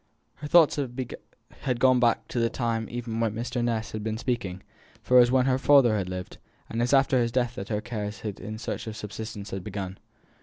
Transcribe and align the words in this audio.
Her 0.37 0.47
thoughts 0.47 0.77
had 1.59 1.79
gone 1.79 1.99
back 1.99 2.27
to 2.29 2.39
this 2.39 2.49
time 2.49 2.87
even 2.89 3.19
while 3.19 3.29
Mr. 3.29 3.63
Ness 3.63 3.91
had 3.91 4.03
been 4.03 4.17
speaking; 4.17 4.63
for 5.03 5.17
it 5.17 5.29
was 5.29 5.29
there 5.29 5.43
her 5.43 5.59
father 5.59 5.95
had 5.95 6.09
lived, 6.09 6.39
and 6.71 6.81
it 6.81 6.85
was 6.85 6.93
after 6.95 7.19
his 7.19 7.31
death 7.31 7.53
that 7.53 7.69
her 7.69 7.81
cares 7.81 8.23
in 8.23 8.57
search 8.57 8.87
of 8.87 8.91
a 8.91 8.93
subsistence 8.95 9.51
had 9.51 9.63
begun. 9.63 9.99